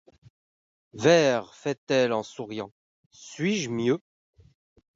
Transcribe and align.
Vère, 0.93 1.53
feit-elle 1.53 2.11
en 2.11 2.23
soubriant, 2.23 2.71
suis-je 3.11 3.69
mieulx? 3.69 4.01